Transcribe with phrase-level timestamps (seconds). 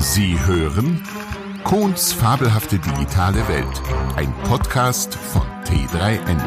[0.00, 1.02] Sie hören
[1.64, 3.82] Kohns fabelhafte digitale Welt,
[4.14, 6.40] ein Podcast von T3N.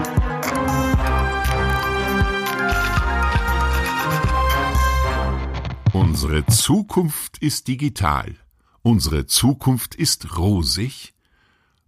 [5.91, 8.35] Unsere Zukunft ist digital.
[8.83, 11.13] Unsere Zukunft ist rosig.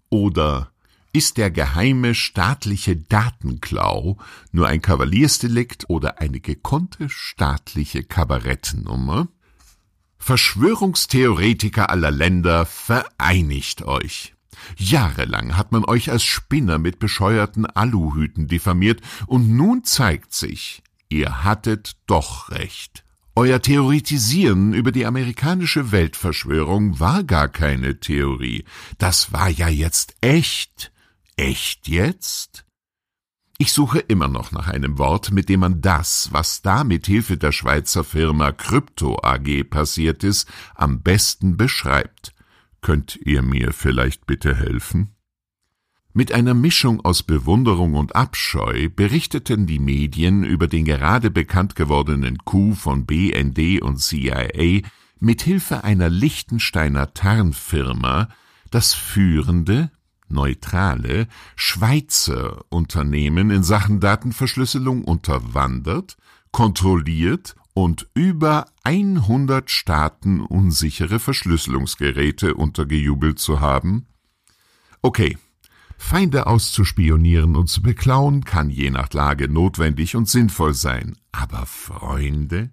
[0.09, 0.69] Oder
[1.13, 4.17] ist der geheime staatliche Datenklau
[4.51, 9.29] nur ein Kavaliersdelikt oder eine gekonnte staatliche Kabarettennummer?
[10.23, 14.33] Verschwörungstheoretiker aller Länder, vereinigt euch!
[14.77, 21.43] Jahrelang hat man euch als Spinner mit bescheuerten Aluhüten diffamiert, und nun zeigt sich, ihr
[21.43, 23.03] hattet doch recht.
[23.35, 28.63] Euer Theoretisieren über die amerikanische Weltverschwörung war gar keine Theorie,
[28.99, 30.93] das war ja jetzt echt.
[31.35, 32.62] Echt jetzt?
[33.59, 37.37] Ich suche immer noch nach einem Wort, mit dem man das, was da mit Hilfe
[37.37, 42.33] der Schweizer Firma Krypto AG passiert ist, am besten beschreibt.
[42.81, 45.15] Könnt ihr mir vielleicht bitte helfen?
[46.15, 52.37] Mit einer Mischung aus Bewunderung und Abscheu berichteten die Medien über den gerade bekannt gewordenen
[52.39, 54.81] Coup von BND und CIA
[55.19, 58.29] mit Hilfe einer Liechtensteiner Tarnfirma,
[58.69, 59.89] das führende,
[60.33, 66.17] neutrale Schweizer Unternehmen in Sachen Datenverschlüsselung unterwandert,
[66.51, 74.07] kontrolliert und über 100 Staaten unsichere Verschlüsselungsgeräte untergejubelt zu haben?
[75.01, 75.37] Okay,
[75.97, 82.71] Feinde auszuspionieren und zu beklauen kann je nach Lage notwendig und sinnvoll sein, aber Freunde?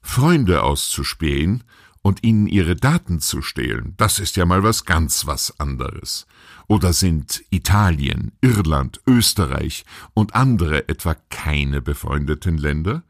[0.00, 1.64] Freunde auszuspähen
[2.08, 6.26] und ihnen ihre Daten zu stehlen, das ist ja mal was ganz was anderes.
[6.66, 13.02] Oder sind Italien, Irland, Österreich und andere etwa keine befreundeten Länder?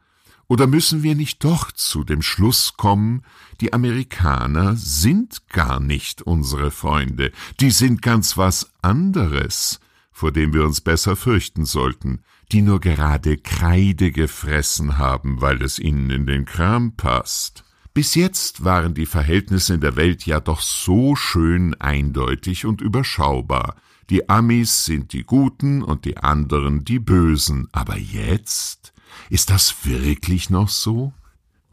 [0.49, 3.23] Oder müssen wir nicht doch zu dem Schluss kommen,
[3.61, 9.79] die Amerikaner sind gar nicht unsere Freunde, die sind ganz was anderes,
[10.11, 12.19] vor dem wir uns besser fürchten sollten,
[12.51, 17.63] die nur gerade Kreide gefressen haben, weil es ihnen in den Kram passt.
[17.93, 23.75] Bis jetzt waren die Verhältnisse in der Welt ja doch so schön eindeutig und überschaubar.
[24.09, 27.67] Die Amis sind die Guten und die anderen die Bösen.
[27.71, 28.93] Aber jetzt?
[29.29, 31.13] Ist das wirklich noch so?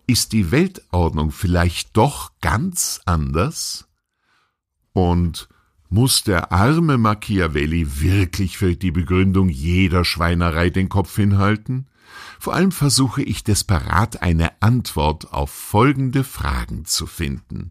[0.06, 3.88] Ist die Weltordnung vielleicht doch ganz anders?
[4.92, 5.48] Und
[5.88, 11.86] muss der arme Machiavelli wirklich für die Begründung jeder Schweinerei den Kopf hinhalten?
[12.38, 17.70] Vor allem versuche ich desperat eine Antwort auf folgende Fragen zu finden.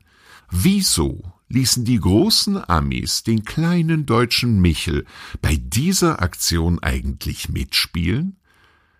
[0.49, 5.05] Wieso ließen die großen Amis den kleinen deutschen Michel
[5.41, 8.37] bei dieser Aktion eigentlich mitspielen?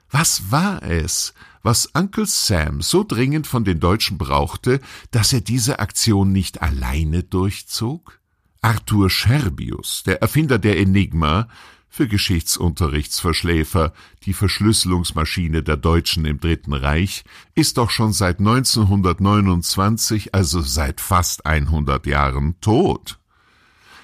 [0.09, 1.33] Was war es,
[1.63, 4.79] was Uncle Sam so dringend von den Deutschen brauchte,
[5.11, 8.19] dass er diese Aktion nicht alleine durchzog?
[8.65, 11.47] Arthur Scherbius, der Erfinder der Enigma,
[11.87, 13.93] für Geschichtsunterrichtsverschläfer,
[14.23, 21.45] die Verschlüsselungsmaschine der Deutschen im Dritten Reich, ist doch schon seit 1929, also seit fast
[21.45, 23.19] 100 Jahren, tot.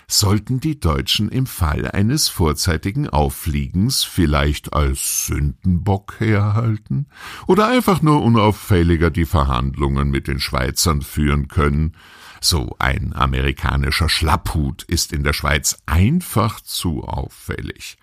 [0.08, 7.08] Sollten die Deutschen im Fall eines vorzeitigen Auffliegens vielleicht als Sündenbock herhalten
[7.48, 11.96] oder einfach nur unauffälliger die Verhandlungen mit den Schweizern führen können,
[12.44, 17.98] so ein amerikanischer Schlapphut ist in der Schweiz einfach zu auffällig.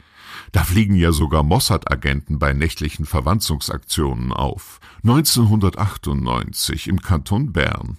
[0.53, 4.81] Da fliegen ja sogar Mossad-Agenten bei nächtlichen Verwanzungsaktionen auf.
[5.03, 7.99] 1998 im Kanton Bern.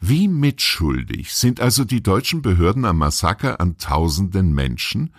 [0.00, 5.12] Wie mitschuldig sind also die deutschen Behörden am Massaker an tausenden Menschen,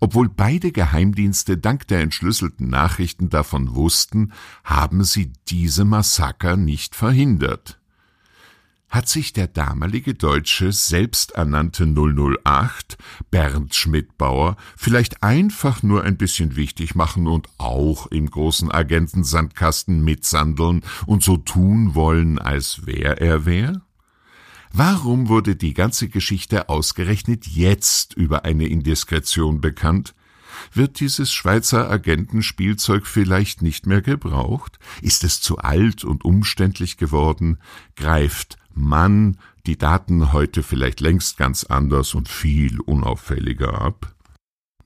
[0.00, 4.32] obwohl beide Geheimdienste dank der entschlüsselten Nachrichten davon wussten,
[4.64, 7.78] haben sie diese Massaker nicht verhindert
[8.94, 12.96] hat sich der damalige deutsche selbsternannte 008
[13.28, 20.82] Bernd Schmidbauer vielleicht einfach nur ein bisschen wichtig machen und auch im großen Agentensandkasten mitsandeln
[21.06, 23.82] und so tun wollen, als wär er wer?
[24.72, 30.14] Warum wurde die ganze Geschichte ausgerechnet jetzt über eine Indiskretion bekannt?
[30.74, 34.80] Wird dieses Schweizer Agentenspielzeug vielleicht nicht mehr gebraucht?
[35.02, 37.58] Ist es zu alt und umständlich geworden?
[37.94, 44.14] Greift Mann die Daten heute vielleicht längst ganz anders und viel unauffälliger ab?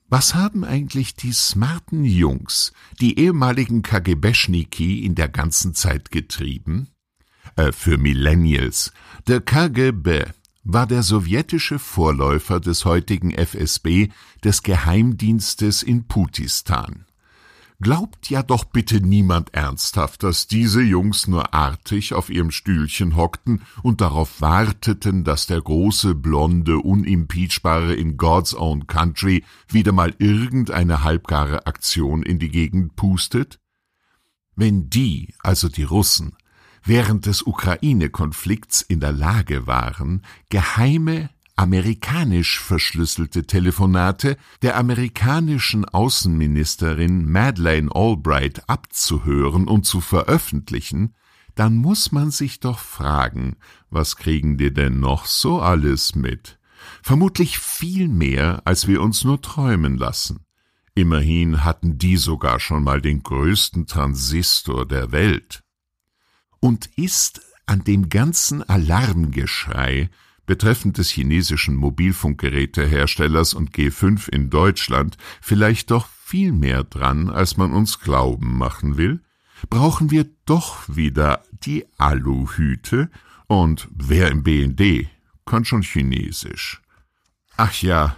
[0.09, 2.71] Was haben eigentlich die smarten Jungs,
[3.01, 6.89] die ehemaligen KGB-Schniki in der ganzen Zeit getrieben?
[7.55, 8.93] Äh, für Millennials.
[9.27, 10.25] Der KGB
[10.73, 14.09] war der sowjetische Vorläufer des heutigen FSB,
[14.43, 17.05] des Geheimdienstes in Putistan.
[17.81, 23.63] Glaubt ja doch bitte niemand ernsthaft, dass diese Jungs nur artig auf ihrem Stühlchen hockten
[23.81, 31.03] und darauf warteten, dass der große, blonde, unimpeachbare in God's Own Country wieder mal irgendeine
[31.03, 33.59] halbgare Aktion in die Gegend pustet?
[34.55, 36.35] Wenn die, also die Russen,
[36.83, 41.29] während des Ukraine-Konflikts in der Lage waren, geheime
[41.59, 51.15] amerikanisch verschlüsselte Telefonate der amerikanischen Außenministerin Madeleine Albright abzuhören und zu veröffentlichen,
[51.55, 53.57] dann muss man sich doch fragen,
[53.89, 56.59] was kriegen die denn noch so alles mit?
[57.01, 60.45] Vermutlich viel mehr, als wir uns nur träumen lassen.
[60.95, 65.61] Immerhin hatten die sogar schon mal den größten Transistor der Welt.
[66.59, 70.09] Und ist an dem ganzen Alarmgeschrei
[70.45, 77.71] betreffend des chinesischen Mobilfunkgeräteherstellers und G5 in Deutschland vielleicht doch viel mehr dran, als man
[77.71, 79.21] uns glauben machen will,
[79.69, 83.11] brauchen wir doch wieder die Aluhüte
[83.47, 85.07] und wer im BND
[85.45, 86.81] kann schon Chinesisch.
[87.57, 88.15] Ach ja,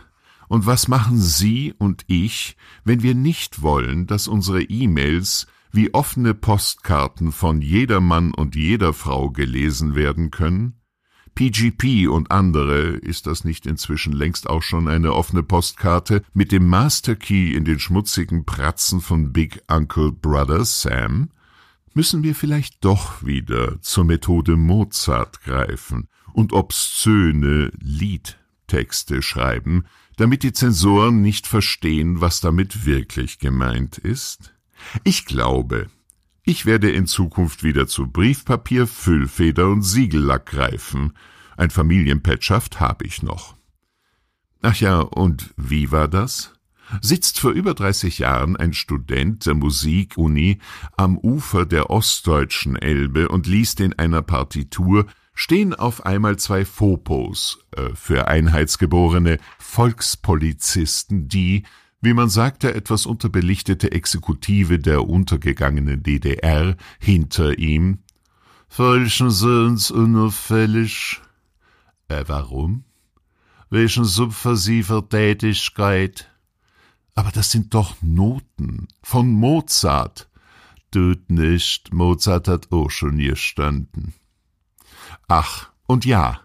[0.48, 6.34] und was machen Sie und ich, wenn wir nicht wollen, dass unsere E-Mails wie offene
[6.34, 10.82] Postkarten von jedermann und jeder Frau gelesen werden können?
[11.34, 16.68] PGP und andere, ist das nicht inzwischen längst auch schon eine offene Postkarte mit dem
[16.68, 21.30] Master Key in den schmutzigen Pratzen von Big Uncle Brother Sam?
[21.94, 29.86] Müssen wir vielleicht doch wieder zur Methode Mozart greifen und obszöne Liedtexte schreiben,
[30.18, 34.54] damit die Zensoren nicht verstehen, was damit wirklich gemeint ist?
[35.04, 35.90] Ich glaube,
[36.44, 41.14] ich werde in Zukunft wieder zu Briefpapier, Füllfeder und Siegellack greifen.
[41.58, 43.56] Ein Familienpetschaft habe ich noch.
[44.62, 46.54] Ach ja, und wie war das?
[47.02, 50.60] Sitzt vor über 30 Jahren ein Student der Musikuni
[50.98, 57.66] am Ufer der ostdeutschen Elbe und liest in einer Partitur stehen auf einmal zwei Fopos
[57.76, 61.64] äh, für Einheitsgeborene Volkspolizisten, die,
[62.02, 68.00] wie man sagte, etwas unterbelichtete Exekutive der untergegangenen DDR hinter ihm.
[68.68, 71.22] Falschen Sohns unauffällig.
[72.08, 72.86] Äh, warum?
[73.70, 76.32] Welchen subversiver Tätigkeit?
[77.14, 80.30] Aber das sind doch Noten von Mozart.
[80.90, 84.14] Tut nicht, Mozart hat auch schon gestanden.
[85.28, 86.42] Ach, und ja,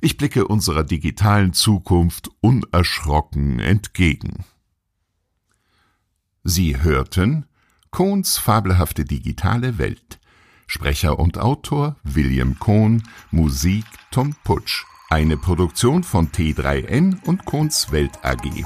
[0.00, 4.44] ich blicke unserer digitalen Zukunft unerschrocken entgegen.
[6.48, 7.44] Sie hörten
[7.90, 10.20] Kohns fabelhafte digitale Welt.
[10.68, 13.02] Sprecher und Autor William Kohn,
[13.32, 14.84] Musik Tom Putsch.
[15.10, 18.64] Eine Produktion von T3N und Kohns Welt AG.